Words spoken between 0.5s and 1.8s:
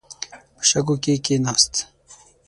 په شګو کې کښیناست.